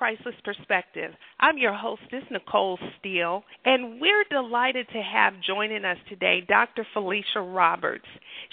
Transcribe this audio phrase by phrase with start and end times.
[0.00, 1.12] Priceless Perspective.
[1.40, 6.86] I'm your hostess, Nicole Steele, and we're delighted to have joining us today Dr.
[6.94, 8.06] Felicia Roberts.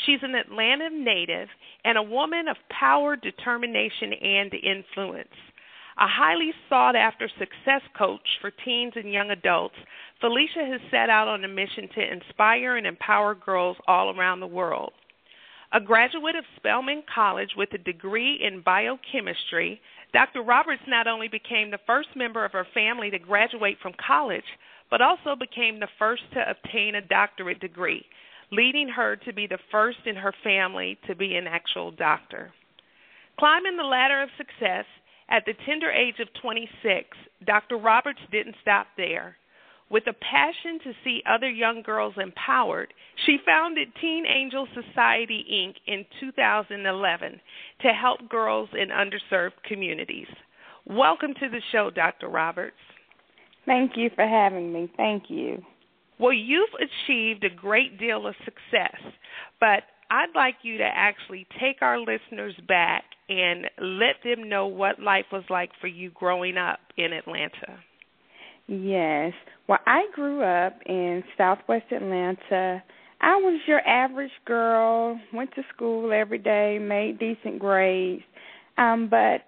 [0.05, 1.47] She's an Atlanta native
[1.85, 5.29] and a woman of power, determination, and influence.
[5.97, 9.75] A highly sought after success coach for teens and young adults,
[10.19, 14.47] Felicia has set out on a mission to inspire and empower girls all around the
[14.47, 14.91] world.
[15.73, 19.81] A graduate of Spelman College with a degree in biochemistry,
[20.13, 20.41] Dr.
[20.41, 24.45] Roberts not only became the first member of her family to graduate from college,
[24.89, 28.05] but also became the first to obtain a doctorate degree,
[28.51, 32.53] leading her to be the first in her family to be an actual doctor.
[33.37, 34.85] Climbing the ladder of success
[35.29, 37.77] at the tender age of 26, Dr.
[37.77, 39.35] Roberts didn't stop there.
[39.89, 42.93] With a passion to see other young girls empowered,
[43.25, 45.75] she founded Teen Angels Society Inc.
[45.87, 47.39] in 2011
[47.81, 50.27] to help girls in underserved communities.
[50.85, 52.27] Welcome to the show, Dr.
[52.27, 52.75] Roberts.
[53.65, 54.91] Thank you for having me.
[54.97, 55.63] Thank you.
[56.19, 58.99] Well, you've achieved a great deal of success,
[59.59, 64.99] but I'd like you to actually take our listeners back and let them know what
[64.99, 67.79] life was like for you growing up in Atlanta.
[68.67, 69.33] Yes.
[69.67, 72.83] Well, I grew up in southwest Atlanta.
[73.21, 78.23] I was your average girl, went to school every day, made decent grades,
[78.77, 79.41] um, but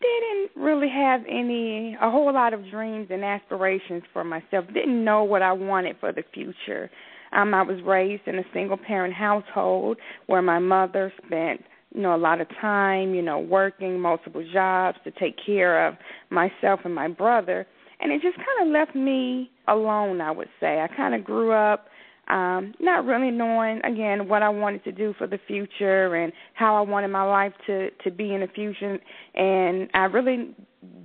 [0.00, 4.66] didn't really have any a whole lot of dreams and aspirations for myself.
[4.74, 6.90] Didn't know what I wanted for the future.
[7.32, 11.62] Um, I was raised in a single parent household where my mother spent
[11.94, 15.94] you know a lot of time, you know, working multiple jobs to take care of
[16.30, 17.66] myself and my brother
[18.04, 20.80] and it just kind of left me alone i would say.
[20.80, 21.86] I kind of grew up
[22.28, 26.76] um not really knowing again what i wanted to do for the future and how
[26.76, 28.98] i wanted my life to to be in the future.
[29.34, 30.54] And i really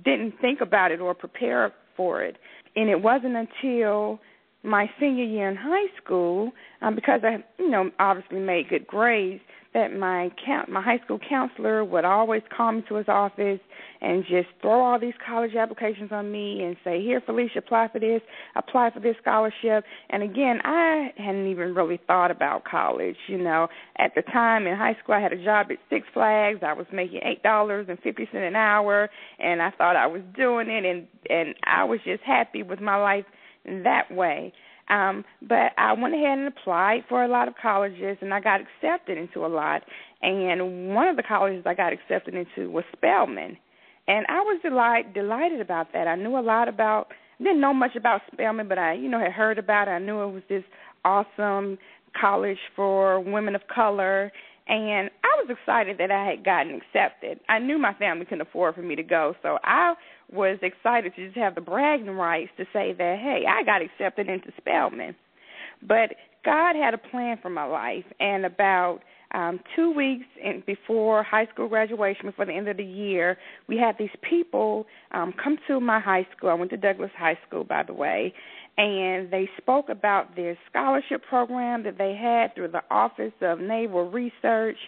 [0.04, 2.36] didn't think about it or prepare for it.
[2.76, 4.20] And it wasn't until
[4.62, 9.40] my senior year in high school um because i you know obviously made good grades
[9.72, 13.60] that my count my high school counselor would always call me to his office
[14.00, 17.98] and just throw all these college applications on me and say, Here, Felicia, apply for
[17.98, 18.22] this,
[18.56, 19.84] apply for this scholarship.
[20.08, 23.16] And again, I hadn't even really thought about college.
[23.28, 23.68] You know,
[23.98, 26.60] at the time in high school, I had a job at Six Flags.
[26.62, 30.22] I was making eight dollars and fifty cent an hour, and I thought I was
[30.36, 33.24] doing it, and and I was just happy with my life
[33.64, 34.52] that way.
[34.88, 38.60] Um, but I went ahead and applied for a lot of colleges, and I got
[38.60, 39.82] accepted into a lot.
[40.20, 43.56] And one of the colleges I got accepted into was Spelman
[44.10, 46.08] and I was delight delighted about that.
[46.08, 49.32] I knew a lot about didn't know much about Spelman, but I you know had
[49.32, 49.92] heard about it.
[49.92, 50.64] I knew it was this
[51.04, 51.78] awesome
[52.20, 54.32] college for women of color,
[54.70, 57.40] and I was excited that I had gotten accepted.
[57.48, 59.94] I knew my family couldn't afford for me to go, so I
[60.32, 64.28] was excited to just have the bragging rights to say that hey, I got accepted
[64.28, 65.16] into Spelman.
[65.82, 66.14] But
[66.44, 69.00] God had a plan for my life, and about
[69.32, 73.76] um, two weeks in, before high school graduation, before the end of the year, we
[73.76, 76.50] had these people um, come to my high school.
[76.50, 78.34] I went to Douglass High School, by the way,
[78.76, 84.10] and they spoke about their scholarship program that they had through the Office of Naval
[84.10, 84.78] Research,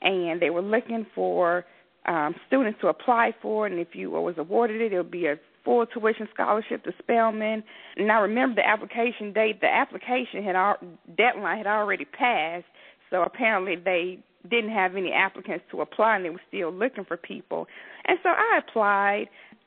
[0.00, 1.64] and they were looking for
[2.06, 5.36] um, students to apply for, and if you was awarded it, it would be a
[5.64, 7.62] full tuition scholarship to Spelman.
[7.96, 9.60] And I remember the application date.
[9.60, 10.78] The application had al-
[11.16, 12.64] deadline had already passed,
[13.10, 14.18] so apparently they
[14.48, 17.66] didn't have any applicants to apply and they were still looking for people.
[18.06, 19.26] And so I applied.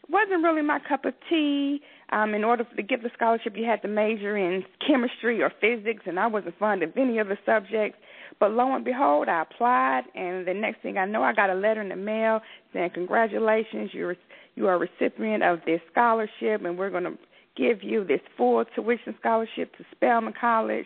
[0.10, 1.82] wasn't really my cup of tea.
[2.12, 6.04] Um, in order to get the scholarship, you had to major in chemistry or physics,
[6.06, 7.98] and I wasn't fond of any of the subjects.
[8.40, 11.56] But lo and behold, I applied, and the next thing I know, I got a
[11.56, 12.42] letter in the mail
[12.72, 14.16] saying, "Congratulations, you're
[14.56, 17.18] you are a recipient of this scholarship, and we're going to
[17.56, 20.86] give you this full tuition scholarship to Spelman College."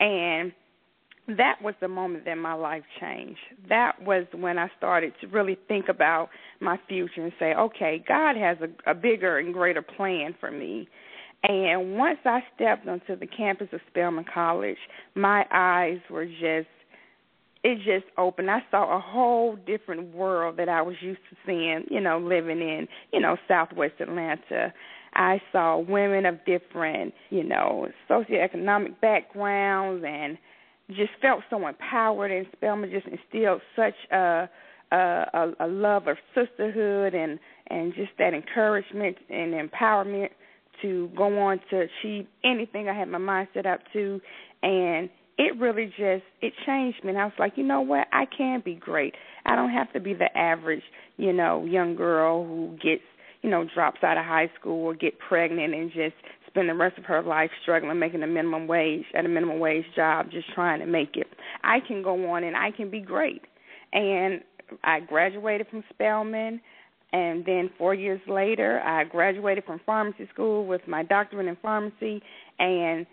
[0.00, 0.52] And
[1.26, 3.38] that was the moment that my life changed.
[3.68, 6.28] That was when I started to really think about
[6.60, 10.88] my future and say, okay, God has a, a bigger and greater plan for me.
[11.42, 14.78] And once I stepped onto the campus of Spelman College,
[15.14, 16.68] my eyes were just
[17.64, 18.50] it just opened.
[18.50, 22.60] I saw a whole different world that I was used to seeing, you know, living
[22.60, 24.72] in, you know, Southwest Atlanta.
[25.14, 30.36] I saw women of different, you know, socioeconomic backgrounds and
[30.88, 34.48] just felt so empowered and Spelman just instilled such a
[34.92, 37.38] a, a love of sisterhood and
[37.68, 40.28] and just that encouragement and empowerment
[40.82, 44.20] to go on to achieve anything I had my mind set up to.
[44.62, 45.08] And
[45.38, 47.10] it really just it changed me.
[47.10, 49.14] And I was like, you know what, I can be great.
[49.46, 50.82] I don't have to be the average,
[51.16, 53.02] you know, young girl who gets,
[53.42, 56.14] you know, drops out of high school or get pregnant and just
[56.54, 59.84] spend the rest of her life struggling making a minimum wage at a minimum wage
[59.96, 61.26] job just trying to make it.
[61.64, 63.42] I can go on and I can be great.
[63.92, 64.40] And
[64.84, 66.60] I graduated from Spelman
[67.12, 72.22] and then 4 years later I graduated from pharmacy school with my doctorate in pharmacy
[72.60, 73.04] and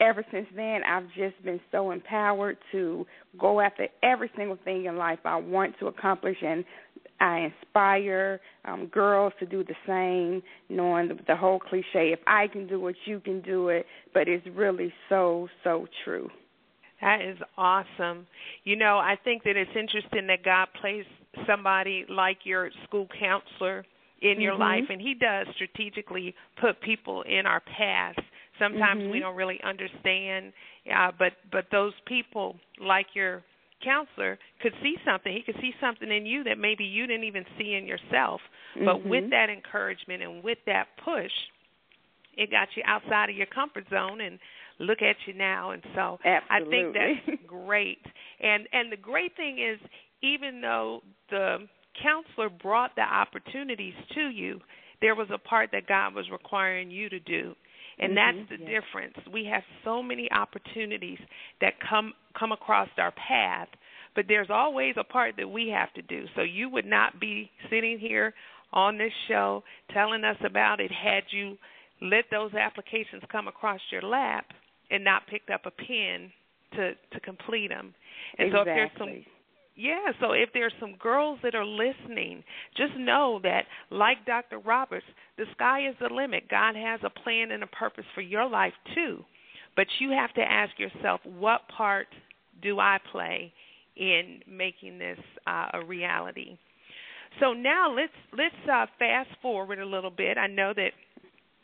[0.00, 3.06] ever since then, I've just been so empowered to
[3.38, 6.64] go after every single thing in life I want to accomplish, and
[7.20, 12.46] I inspire um, girls to do the same, knowing the, the whole cliche: "If I
[12.48, 16.28] can do it, you can do it." But it's really so so true.
[17.00, 18.26] That is awesome.
[18.64, 21.08] You know, I think that it's interesting that God placed
[21.46, 23.84] somebody like your school counselor
[24.20, 24.62] in your mm-hmm.
[24.62, 28.18] life, and He does strategically put people in our paths
[28.60, 29.10] Sometimes mm-hmm.
[29.10, 30.52] we don't really understand,
[30.94, 33.42] uh, but but those people, like your
[33.82, 35.32] counselor, could see something.
[35.32, 38.40] He could see something in you that maybe you didn't even see in yourself.
[38.76, 38.84] Mm-hmm.
[38.84, 41.32] But with that encouragement and with that push,
[42.36, 44.38] it got you outside of your comfort zone and
[44.78, 46.78] look at you now and so Absolutely.
[46.78, 48.04] i think that's great
[48.40, 49.78] and and the great thing is
[50.22, 51.58] even though the
[52.02, 54.58] counselor brought the opportunities to you
[55.02, 57.54] there was a part that god was requiring you to do
[58.00, 58.38] and mm-hmm.
[58.38, 58.82] that's the yes.
[58.82, 59.14] difference.
[59.32, 61.18] We have so many opportunities
[61.60, 63.68] that come come across our path,
[64.16, 66.24] but there's always a part that we have to do.
[66.34, 68.34] So you would not be sitting here
[68.72, 69.62] on this show
[69.92, 71.58] telling us about it had you
[72.00, 74.46] let those applications come across your lap
[74.90, 76.32] and not picked up a pen
[76.72, 77.94] to to complete them.
[78.38, 78.64] And exactly.
[78.64, 79.24] so if there's some
[79.80, 82.44] yeah, so if there's some girls that are listening,
[82.76, 84.58] just know that, like Dr.
[84.58, 85.06] Roberts,
[85.38, 86.48] the sky is the limit.
[86.50, 89.24] God has a plan and a purpose for your life too.
[89.76, 92.08] But you have to ask yourself, what part
[92.62, 93.52] do I play
[93.96, 96.58] in making this uh, a reality?
[97.38, 100.36] So now let's let's uh, fast forward a little bit.
[100.36, 100.90] I know that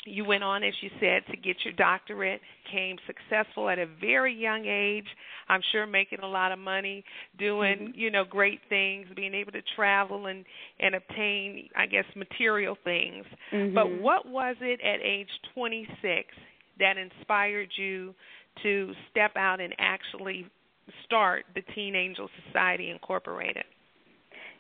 [0.07, 4.35] you went on, as you said, to get your doctorate, came successful at a very
[4.35, 5.07] young age.
[5.49, 7.05] I'm sure making a lot of money,
[7.39, 7.99] doing mm-hmm.
[7.99, 10.45] you know great things, being able to travel and
[10.81, 13.25] and obtain, I guess, material things.
[13.53, 13.75] Mm-hmm.
[13.75, 16.29] But what was it at age 26
[16.79, 18.15] that inspired you
[18.63, 20.47] to step out and actually
[21.05, 23.65] start the Teen Angels Society Incorporated?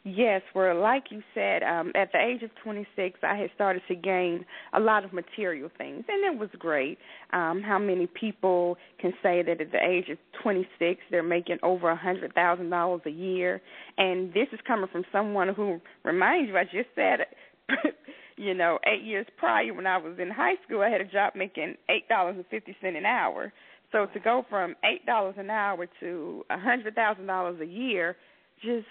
[0.08, 3.96] Yes, well, like you said, um, at the age of 26, I had started to
[3.96, 6.96] gain a lot of material things, and it was great.
[7.32, 11.92] Um, how many people can say that at the age of 26 they're making over
[11.96, 13.60] hundred thousand dollars a year?
[13.98, 17.26] And this is coming from someone who reminds you, I just said,
[18.36, 21.32] you know, eight years prior when I was in high school, I had a job
[21.34, 23.52] making eight dollars and fifty cent an hour.
[23.90, 28.16] So to go from eight dollars an hour to hundred thousand dollars a year,
[28.62, 28.86] just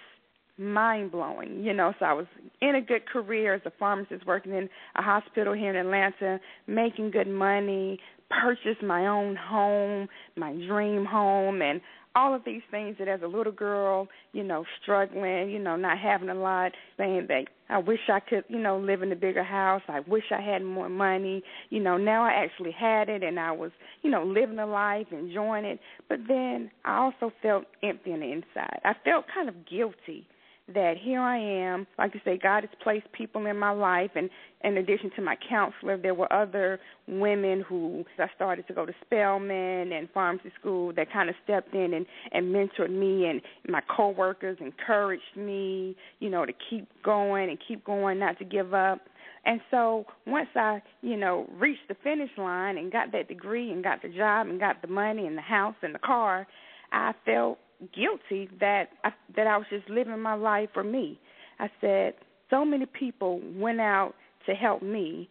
[0.57, 1.63] mind blowing.
[1.63, 2.27] You know, so I was
[2.61, 7.11] in a good career as a pharmacist working in a hospital here in Atlanta, making
[7.11, 11.81] good money, purchased my own home, my dream home and
[12.15, 15.97] all of these things that as a little girl, you know, struggling, you know, not
[15.99, 19.43] having a lot, saying that I wish I could, you know, live in a bigger
[19.43, 19.81] house.
[19.89, 21.43] I wish I had more money.
[21.69, 23.71] You know, now I actually had it and I was,
[24.01, 25.79] you know, living a life, enjoying it.
[26.07, 28.79] But then I also felt empty on the inside.
[28.85, 30.25] I felt kind of guilty
[30.73, 31.85] that here I am.
[31.97, 34.29] Like you say, God has placed people in my life, and
[34.63, 38.93] in addition to my counselor, there were other women who I started to go to
[39.05, 43.81] Spelman and pharmacy school that kind of stepped in and and mentored me, and my
[43.95, 49.01] coworkers encouraged me, you know, to keep going and keep going, not to give up.
[49.45, 53.83] And so once I, you know, reached the finish line and got that degree and
[53.83, 56.47] got the job and got the money and the house and the car,
[56.91, 57.59] I felt
[57.93, 61.19] guilty that I, that I was just living my life for me.
[61.59, 62.13] I said
[62.49, 64.13] so many people went out
[64.45, 65.29] to help me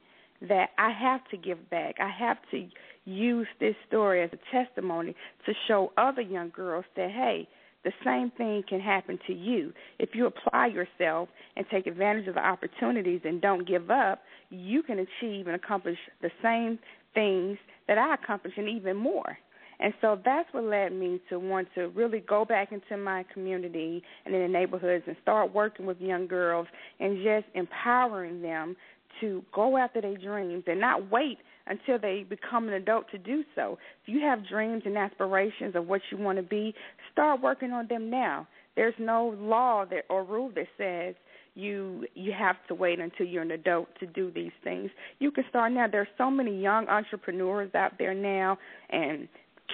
[0.49, 1.97] that I have to give back.
[2.01, 2.69] I have to
[3.05, 5.15] use this story as a testimony
[5.47, 7.49] to show other young girls that, hey,
[7.85, 9.73] the same thing can happen to you.
[9.99, 14.83] If you apply yourself and take advantage of the opportunities and don't give up, you
[14.83, 16.79] can achieve and accomplish the same
[17.13, 19.37] things that I accomplished and even more.
[19.81, 24.03] And so that's what led me to want to really go back into my community
[24.25, 26.67] and in the neighborhoods and start working with young girls
[27.01, 28.77] and just empowering them
[29.21, 33.43] to go after their dreams and not wait until they become an adult to do
[33.55, 33.79] so.
[34.03, 36.75] If you have dreams and aspirations of what you want to be,
[37.13, 38.47] start working on them now.
[38.77, 41.15] There's no law that or rule that says
[41.55, 44.91] you you have to wait until you're an adult to do these things.
[45.21, 45.87] You can start now.
[45.91, 48.59] There's so many young entrepreneurs out there now
[48.91, 49.29] and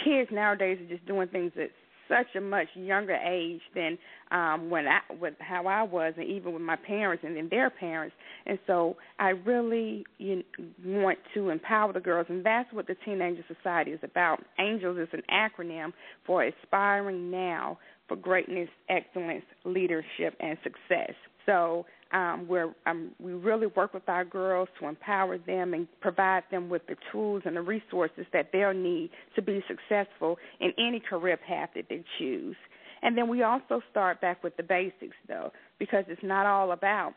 [0.05, 1.71] kids nowadays are just doing things at
[2.09, 3.97] such a much younger age than
[4.33, 7.71] um when I with how I was and even with my parents and then their
[7.71, 8.15] parents.
[8.47, 10.43] And so I really you,
[10.85, 14.43] want to empower the girls and that's what the Teen Angels Society is about.
[14.59, 15.93] Angels is an acronym
[16.27, 17.79] for aspiring now
[18.09, 21.15] for greatness, excellence, leadership and success.
[21.47, 26.43] So um, where um, we really work with our girls to empower them and provide
[26.51, 31.01] them with the tools and the resources that they'll need to be successful in any
[31.01, 32.57] career path that they choose.
[33.03, 37.15] And then we also start back with the basics, though, because it's not all about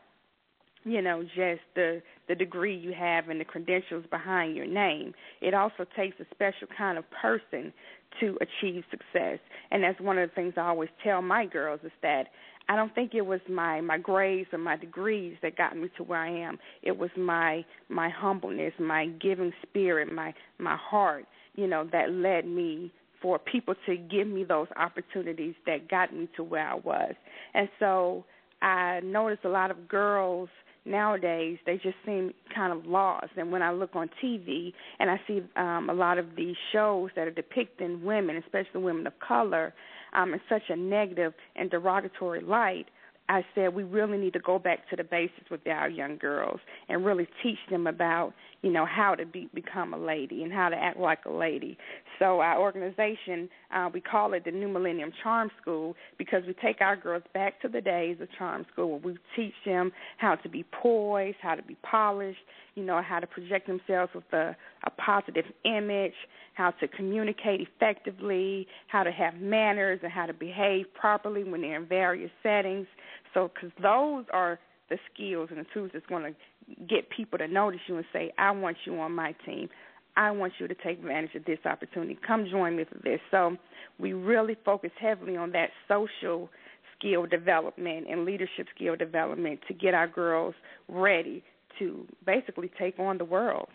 [0.84, 5.54] you know just the the degree you have and the credentials behind your name it
[5.54, 7.72] also takes a special kind of person
[8.20, 9.38] to achieve success
[9.70, 12.24] and that's one of the things i always tell my girls is that
[12.68, 16.02] I don't think it was my my grades or my degrees that got me to
[16.02, 16.58] where I am.
[16.82, 22.46] It was my my humbleness, my giving spirit, my my heart, you know, that led
[22.46, 27.14] me for people to give me those opportunities that got me to where I was.
[27.54, 28.24] And so
[28.60, 30.48] I noticed a lot of girls
[30.84, 33.30] nowadays they just seem kind of lost.
[33.36, 37.10] And when i look on tv and i see um a lot of these shows
[37.16, 39.72] that are depicting women especially women of color
[40.14, 42.86] um, in such a negative and derogatory light,
[43.28, 46.60] I said we really need to go back to the basics with our young girls
[46.88, 48.34] and really teach them about,
[48.64, 51.76] you know, how to be become a lady and how to act like a lady.
[52.18, 56.80] So our organization, uh, we call it the New Millennium Charm School because we take
[56.80, 58.92] our girls back to the days of charm school.
[58.92, 62.38] Where we teach them how to be poised, how to be polished,
[62.74, 64.56] you know, how to project themselves with a,
[64.86, 66.14] a positive image,
[66.54, 71.76] how to communicate effectively, how to have manners, and how to behave properly when they're
[71.82, 72.86] in various settings.
[73.34, 74.58] So, because those are
[74.90, 76.34] the skills and the tools that's going to
[76.88, 79.68] get people to notice you and say, I want you on my team.
[80.16, 82.16] I want you to take advantage of this opportunity.
[82.26, 83.20] Come join me for this.
[83.30, 83.56] So,
[83.98, 86.48] we really focus heavily on that social
[86.96, 90.54] skill development and leadership skill development to get our girls
[90.88, 91.42] ready
[91.78, 93.68] to basically take on the world.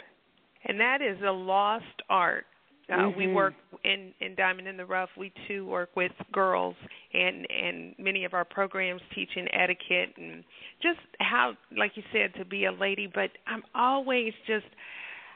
[0.65, 2.45] And that is a lost art.
[2.89, 3.17] Uh, mm-hmm.
[3.17, 3.53] We work
[3.83, 5.09] in in Diamond in the Rough.
[5.17, 6.75] We too work with girls,
[7.13, 10.43] and and many of our programs teaching etiquette and
[10.81, 13.07] just how, like you said, to be a lady.
[13.07, 14.65] But I'm always just,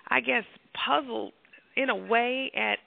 [0.08, 0.44] I guess,
[0.86, 1.34] puzzled
[1.76, 2.78] in a way at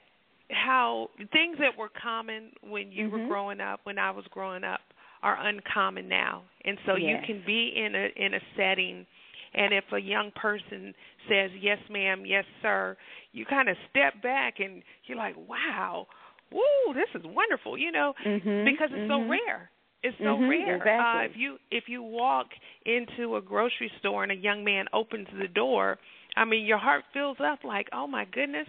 [0.51, 3.21] how things that were common when you mm-hmm.
[3.21, 4.79] were growing up, when I was growing up,
[5.23, 6.43] are uncommon now.
[6.63, 7.23] And so yes.
[7.27, 9.05] you can be in a in a setting
[9.53, 10.93] and if a young person
[11.29, 12.95] says yes ma'am yes sir
[13.31, 16.07] you kind of step back and you're like wow
[16.51, 19.25] woo this is wonderful you know mm-hmm, because it's mm-hmm.
[19.25, 19.69] so rare
[20.03, 20.91] it's so mm-hmm, rare exactly.
[20.91, 22.47] uh if you if you walk
[22.85, 25.97] into a grocery store and a young man opens the door
[26.37, 28.67] I mean, your heart fills up like, oh my goodness,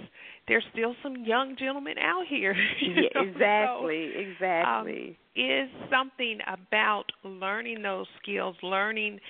[0.49, 2.55] there's still some young gentlemen out here.
[2.83, 5.09] yeah, exactly, so, exactly.
[5.09, 9.21] Um, is something about learning those skills, learning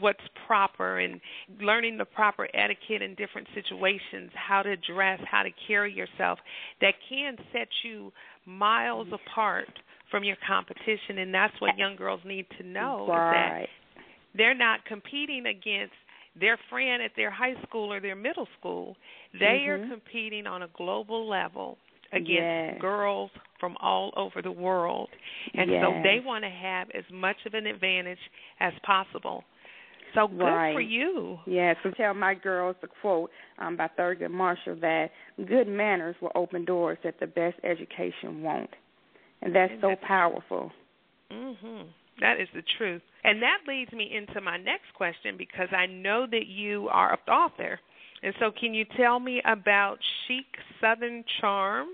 [0.00, 1.20] what's proper, and
[1.60, 6.38] learning the proper etiquette in different situations, how to dress, how to carry yourself,
[6.80, 8.12] that can set you
[8.46, 9.68] miles apart
[10.10, 11.18] from your competition.
[11.18, 13.62] And that's what young girls need to know right.
[13.62, 14.02] is that
[14.34, 15.92] they're not competing against
[16.38, 18.96] their friend at their high school or their middle school.
[19.32, 19.84] They mm-hmm.
[19.84, 21.78] are competing on a global level
[22.12, 22.80] against yes.
[22.80, 25.08] girls from all over the world.
[25.54, 25.82] And yes.
[25.84, 28.18] so they want to have as much of an advantage
[28.60, 29.44] as possible.
[30.14, 30.74] So good right.
[30.74, 31.38] for you.
[31.46, 35.08] Yes, I tell my girls the quote um, by Thurgood Marshall that
[35.48, 38.70] good manners will open doors that the best education won't.
[39.40, 40.70] And that's and so that's, powerful.
[41.32, 41.86] Mhm.
[42.20, 43.02] That is the truth.
[43.24, 47.32] And that leads me into my next question because I know that you are an
[47.32, 47.80] author.
[48.22, 50.46] And so, can you tell me about Chic
[50.80, 51.88] Southern Charm?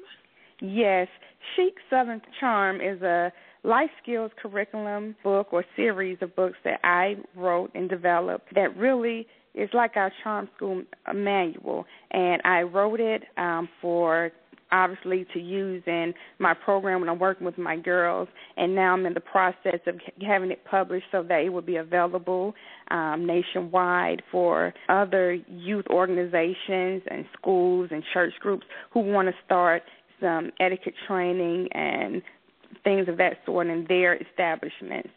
[0.61, 1.09] Yes,
[1.55, 7.17] Chic Southern Charm is a life skills curriculum book or series of books that I
[7.35, 10.83] wrote and developed that really it's like our charm school
[11.15, 14.31] manual, and I wrote it um, for
[14.73, 19.07] obviously to use in my program when I'm working with my girls, and now I'm
[19.07, 19.97] in the process of
[20.27, 22.55] having it published so that it will be available
[22.91, 29.83] um, nationwide for other youth organizations and schools and church groups who want to start
[30.21, 32.23] some etiquette training and
[32.85, 35.11] things of that sort in their establishments.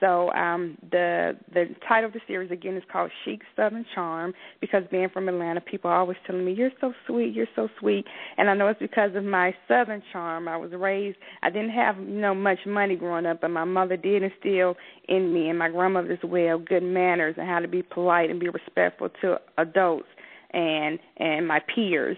[0.00, 4.82] So um, the the title of the series again is called Chic Southern Charm because
[4.90, 8.04] being from Atlanta, people are always telling me you're so sweet, you're so sweet,
[8.36, 10.48] and I know it's because of my Southern charm.
[10.48, 11.18] I was raised.
[11.42, 14.76] I didn't have you know much money growing up, but my mother did instill
[15.08, 18.40] in me and my grandmother as well good manners and how to be polite and
[18.40, 20.08] be respectful to adults
[20.52, 22.16] and and my peers.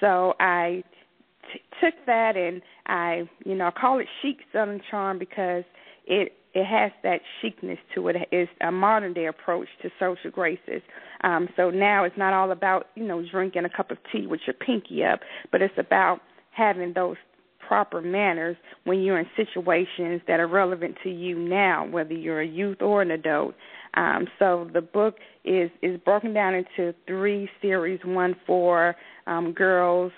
[0.00, 0.82] So I
[1.52, 5.64] t- took that and I you know I call it chic Southern charm because
[6.06, 8.16] it it has that chicness to it.
[8.30, 10.82] It's a modern day approach to social graces.
[11.24, 14.40] Um, so now it's not all about you know drinking a cup of tea with
[14.46, 17.16] your pinky up, but it's about having those
[17.66, 22.46] proper manners when you're in situations that are relevant to you now, whether you're a
[22.46, 23.54] youth or an adult.
[23.94, 28.94] Um, so the book is is broken down into three series: one for
[29.26, 30.12] um, girls,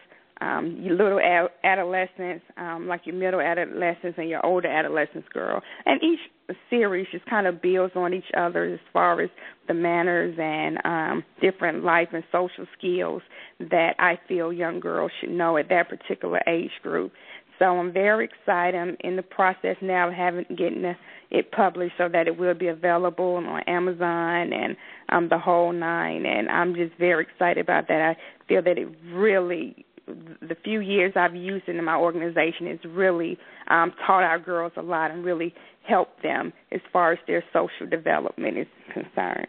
[0.44, 5.62] um, your little ad- adolescents, um, like your middle adolescents and your older adolescents, girl.
[5.86, 6.20] And each
[6.68, 9.30] series just kind of builds on each other as far as
[9.68, 13.22] the manners and um, different life and social skills
[13.58, 17.12] that I feel young girls should know at that particular age group.
[17.58, 18.76] So I'm very excited.
[18.78, 20.84] I'm in the process now of having getting
[21.30, 24.76] it published so that it will be available on Amazon and
[25.08, 26.26] um, the whole nine.
[26.26, 28.00] And I'm just very excited about that.
[28.00, 28.16] I
[28.48, 33.38] feel that it really the few years I've used it in my organization has really
[33.68, 35.54] um, taught our girls a lot and really
[35.86, 39.48] helped them as far as their social development is concerned.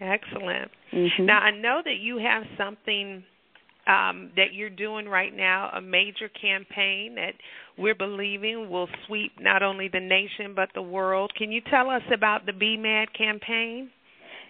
[0.00, 0.70] Excellent.
[0.92, 1.26] Mm-hmm.
[1.26, 3.22] Now I know that you have something
[3.86, 7.32] um, that you're doing right now, a major campaign that
[7.76, 11.32] we're believing will sweep not only the nation but the world.
[11.36, 13.90] Can you tell us about the Be Mad campaign?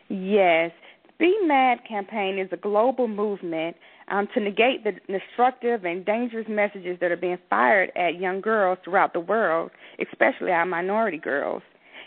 [0.09, 0.71] Yes.
[1.19, 3.77] Be Mad campaign is a global movement
[4.09, 8.79] um, to negate the destructive and dangerous messages that are being fired at young girls
[8.85, 11.63] throughout the world, especially our minority girls.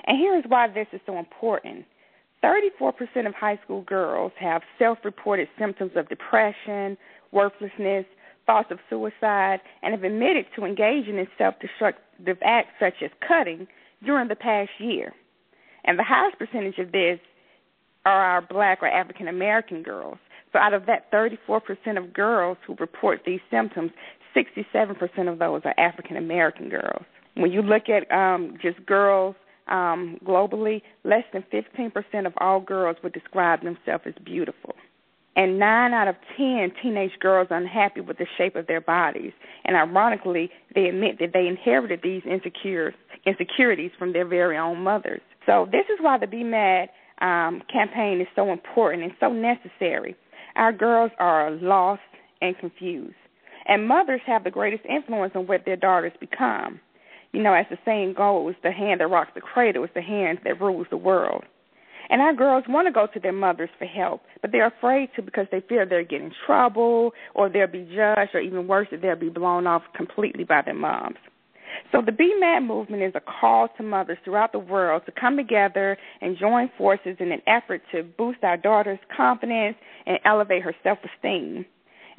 [0.05, 1.85] And here is why this is so important.
[2.43, 2.91] 34%
[3.25, 6.97] of high school girls have self reported symptoms of depression,
[7.31, 8.05] worthlessness,
[8.45, 13.67] thoughts of suicide, and have admitted to engaging in self destructive acts such as cutting
[14.05, 15.13] during the past year.
[15.85, 17.19] And the highest percentage of this
[18.05, 20.17] are our black or African American girls.
[20.55, 23.91] So out of that 34% of girls who report these symptoms,
[24.33, 27.03] 67% of those are African American girls.
[27.33, 29.35] When you look at um, just girls
[29.67, 34.75] um, globally, less than 15% of all girls would describe themselves as beautiful.
[35.35, 39.33] And nine out of ten teenage girls are unhappy with the shape of their bodies.
[39.65, 45.19] And ironically, they admit that they inherited these insecurities from their very own mothers.
[45.45, 46.87] So this is why the Be Mad
[47.19, 50.15] um, campaign is so important and so necessary.
[50.55, 52.01] Our girls are lost
[52.41, 53.15] and confused.
[53.67, 56.79] And mothers have the greatest influence on what their daughters become.
[57.31, 60.39] You know, as the saying goes, the hand that rocks the cradle is the hand
[60.45, 61.43] that rules the world.
[62.09, 65.23] And our girls want to go to their mothers for help, but they're afraid to
[65.23, 69.01] because they fear they'll get in trouble or they'll be judged or even worse, that
[69.01, 71.17] they'll be blown off completely by their moms.
[71.91, 75.37] So the Be Mad movement is a call to mothers throughout the world to come
[75.37, 80.75] together and join forces in an effort to boost our daughter's confidence and elevate her
[80.83, 81.65] self-esteem.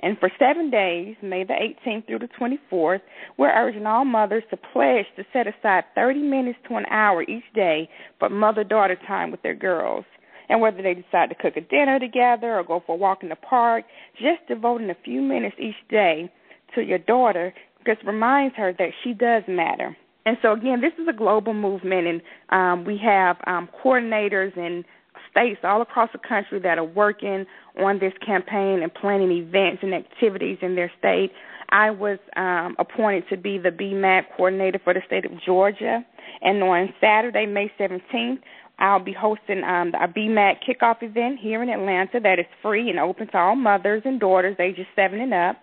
[0.01, 3.01] And for seven days, May the 18th through the 24th,
[3.38, 7.45] we're urging all mothers to pledge to set aside 30 minutes to an hour each
[7.55, 7.88] day
[8.19, 10.05] for mother daughter time with their girls.
[10.49, 13.31] And whether they decide to cook a dinner together or go for a walk in
[13.31, 16.31] the park, just devoting a few minutes each day
[16.75, 17.53] to your daughter
[17.87, 19.96] just reminds her that she does matter.
[20.27, 24.85] And so again, this is a global movement, and um, we have um, coordinators in
[25.31, 27.46] states all across the country that are working
[27.79, 31.31] on this campaign and planning events and activities in their state.
[31.70, 36.05] I was um, appointed to be the Be Mad coordinator for the state of Georgia,
[36.42, 38.40] and on Saturday, May 17th,
[38.79, 42.99] I'll be hosting um, Be Mad kickoff event here in Atlanta that is free and
[42.99, 45.57] open to all mothers and daughters ages seven and up.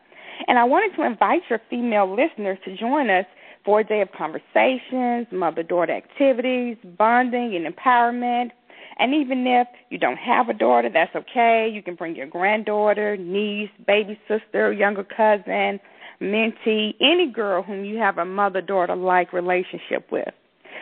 [0.48, 3.26] And I wanted to invite your female listeners to join us
[3.66, 8.52] for a day of conversations, mother daughter activities, bonding, and empowerment.
[9.00, 11.70] And even if you don't have a daughter, that's okay.
[11.74, 15.80] You can bring your granddaughter, niece, baby sister, younger cousin,
[16.22, 20.34] mentee, any girl whom you have a mother daughter like relationship with.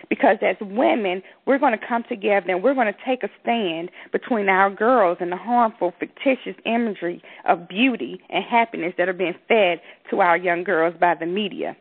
[0.09, 3.89] Because as women, we're going to come together and we're going to take a stand
[4.11, 9.35] between our girls and the harmful, fictitious imagery of beauty and happiness that are being
[9.47, 11.75] fed to our young girls by the media.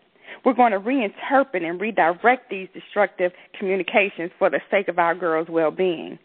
[0.44, 5.48] We're going to reinterpret and redirect these destructive communications for the sake of our girls'
[5.50, 6.18] well being.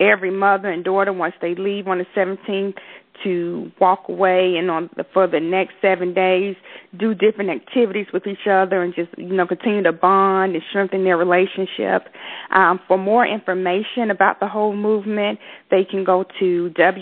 [0.00, 2.74] every mother and daughter once they leave on the 17th
[3.22, 6.56] to walk away and on the, for the next seven days
[6.98, 11.04] do different activities with each other and just you know continue to bond and strengthen
[11.04, 12.08] their relationship.
[12.50, 15.38] Um, for more information about the whole movement,
[15.70, 16.92] they can go to L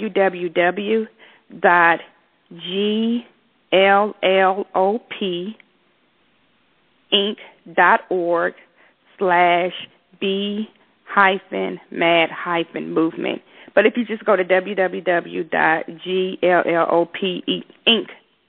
[3.73, 5.57] O P
[7.13, 7.37] Inc.
[7.75, 8.55] dot org
[9.19, 9.73] slash
[10.21, 10.69] B
[11.05, 13.43] hyphen mad hyphen movement.
[13.75, 15.51] But if you just go to www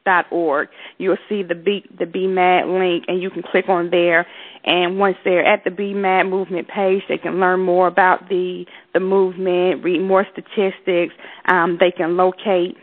[0.05, 3.89] dot org, you'll see the B the Be Mad link and you can click on
[3.91, 4.25] there
[4.65, 8.65] and once they're at the Be Mad movement page they can learn more about the
[8.93, 11.13] the movement, read more statistics,
[11.45, 12.77] um, they can locate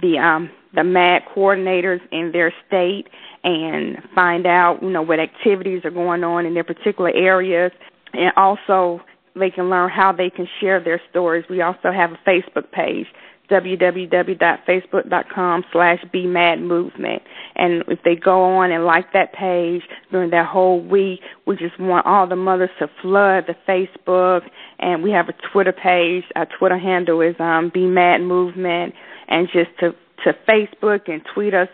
[0.00, 3.08] the um the MAD coordinators in their state
[3.42, 7.72] and find out, you know, what activities are going on in their particular areas
[8.12, 9.00] and also
[9.34, 11.44] they can learn how they can share their stories.
[11.48, 13.06] We also have a Facebook page,
[13.50, 17.22] www.facebook.com slash movement.
[17.56, 21.80] And if they go on and like that page during that whole week, we just
[21.80, 24.48] want all the mothers to flood the Facebook.
[24.78, 26.24] And we have a Twitter page.
[26.36, 28.94] Our Twitter handle is um, Be Mad Movement.
[29.28, 31.68] And just to to Facebook and tweet us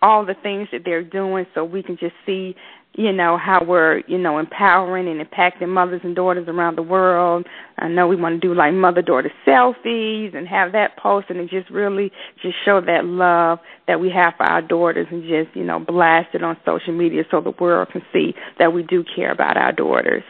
[0.00, 2.54] all the things that they're doing so we can just see,
[2.94, 7.46] you know, how we're, you know, empowering and impacting mothers and daughters around the world.
[7.78, 11.48] I know we want to do like mother daughter selfies and have that posted and
[11.48, 12.10] just really
[12.42, 16.34] just show that love that we have for our daughters and just, you know, blast
[16.34, 19.72] it on social media so the world can see that we do care about our
[19.72, 20.24] daughters.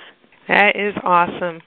[0.48, 1.60] That is awesome.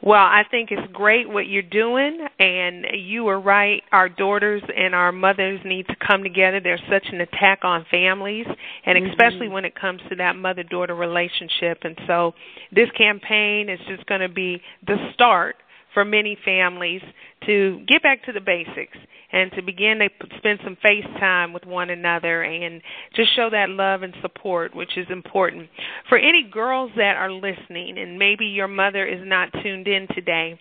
[0.00, 3.82] Well, I think it's great what you're doing, and you are right.
[3.92, 6.58] Our daughters and our mothers need to come together.
[6.60, 8.46] There's such an attack on families,
[8.84, 9.10] and mm-hmm.
[9.10, 11.78] especially when it comes to that mother daughter relationship.
[11.82, 12.32] And so,
[12.72, 15.56] this campaign is just going to be the start
[15.94, 17.02] for many families
[17.46, 18.96] to get back to the basics
[19.32, 22.82] and to begin to spend some face time with one another and
[23.16, 25.68] just show that love and support, which is important.
[26.08, 30.60] For any girls that are listening and maybe your mother is not tuned in today,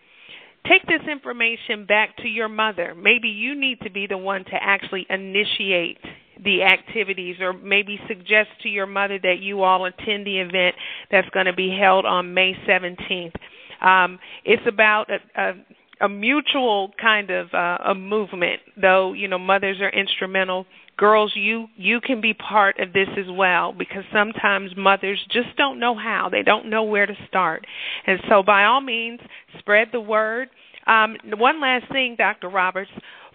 [0.67, 2.95] take this information back to your mother.
[2.95, 5.97] Maybe you need to be the one to actually initiate
[6.43, 10.75] the activities or maybe suggest to your mother that you all attend the event
[11.11, 13.33] that's going to be held on May 17th.
[13.81, 15.53] Um, it's about a, a
[16.01, 20.65] a mutual kind of uh, a movement though you know mothers are instrumental.
[20.97, 25.79] Girls you you can be part of this as well because sometimes mothers just don't
[25.79, 26.29] know how.
[26.31, 27.65] They don't know where to start.
[28.05, 29.19] And so by all means
[29.59, 30.49] spread the word.
[30.87, 32.91] Um, one last thing dr roberts.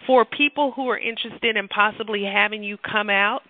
[0.07, 3.41] For people who are interested in possibly having you come out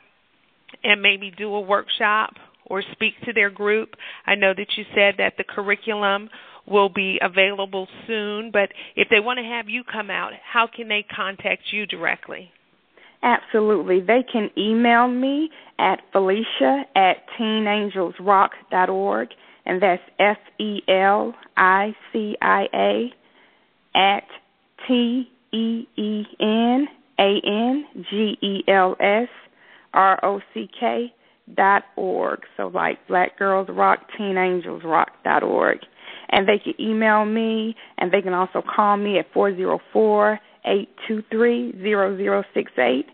[0.83, 2.35] and maybe do a workshop
[2.67, 3.91] or speak to their group
[4.27, 6.29] i know that you said that the curriculum
[6.67, 8.51] will be available soon.
[8.51, 12.51] But if they want to have you come out, how can they contact you directly?
[13.23, 14.01] Absolutely.
[14.01, 19.29] They can email me at Felicia at teenangelsrock.org,
[19.65, 23.13] and that's F E L I C I A
[23.99, 24.25] at
[24.87, 26.87] T E E N
[27.19, 29.29] A N G E L S
[29.95, 31.13] R O C K
[31.57, 32.41] dot org.
[32.57, 35.79] So like Black Girls Rock, Teen Angels Rock dot org.
[36.31, 40.41] And they can email me and they can also call me at four zero four
[40.65, 43.07] eight two three zero zero six eight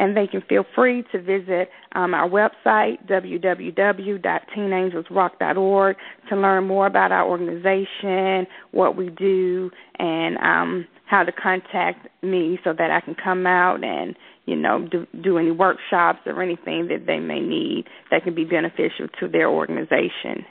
[0.00, 5.96] and they can feel free to visit um, our website, www.teenangelsrock.org,
[6.30, 12.58] to learn more about our organization, what we do, and um, how to contact me
[12.64, 16.88] so that I can come out and you know do, do any workshops or anything
[16.88, 20.46] that they may need that can be beneficial to their organization.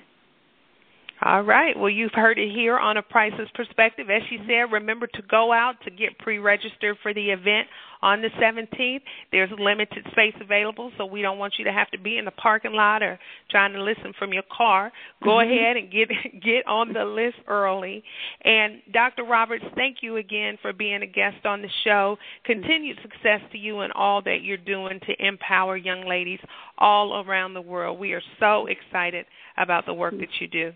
[1.21, 1.77] All right.
[1.77, 4.09] Well, you've heard it here on a Priceless Perspective.
[4.09, 7.67] As she said, remember to go out to get pre-registered for the event
[8.01, 9.01] on the 17th.
[9.29, 12.31] There's limited space available, so we don't want you to have to be in the
[12.31, 13.19] parking lot or
[13.51, 14.93] trying to listen from your car.
[15.21, 15.51] Go mm-hmm.
[15.51, 16.07] ahead and get
[16.41, 18.01] get on the list early.
[18.45, 19.25] And Dr.
[19.25, 22.17] Roberts, thank you again for being a guest on the show.
[22.45, 26.39] Continued success to you and all that you're doing to empower young ladies
[26.77, 27.99] all around the world.
[27.99, 29.25] We are so excited
[29.57, 30.71] about the work that you do.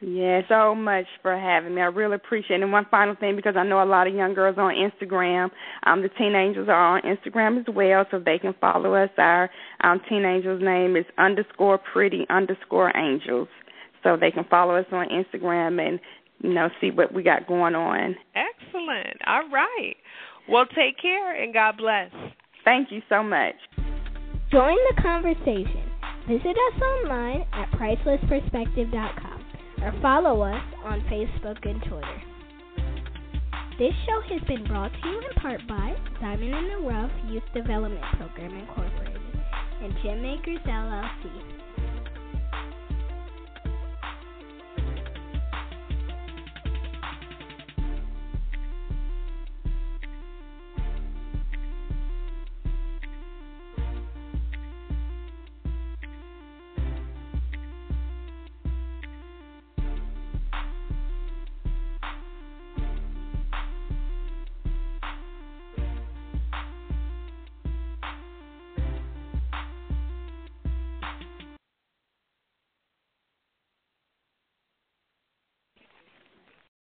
[0.00, 1.80] Yeah, so much for having me.
[1.80, 2.62] I really appreciate it.
[2.62, 5.50] And one final thing, because I know a lot of young girls on Instagram.
[5.84, 9.10] Um, the Teen Angels are on Instagram as well, so they can follow us.
[9.18, 9.50] Our
[9.82, 13.48] um, Teen Angels name is underscore pretty underscore angels.
[14.04, 15.98] So they can follow us on Instagram and,
[16.42, 18.14] you know, see what we got going on.
[18.36, 19.16] Excellent.
[19.26, 19.96] All right.
[20.48, 22.12] Well, take care and God bless.
[22.64, 23.56] Thank you so much.
[24.52, 25.82] Join the conversation.
[26.28, 29.27] Visit us online at pricelessperspective.com
[29.82, 32.22] or follow us on Facebook and Twitter.
[33.78, 37.44] This show has been brought to you in part by Diamond in the Rough Youth
[37.54, 39.22] Development Program Incorporated
[39.82, 41.57] and Gem Makers LLC.